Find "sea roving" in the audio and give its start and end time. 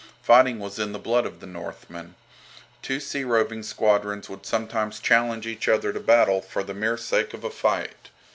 2.99-3.61